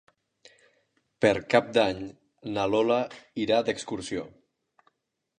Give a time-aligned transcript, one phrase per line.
[1.25, 1.99] Per Cap d'Any
[2.55, 2.97] na Lola
[3.43, 4.25] irà d'excursió.